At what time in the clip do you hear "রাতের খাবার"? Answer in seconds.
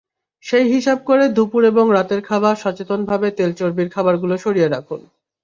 1.97-2.55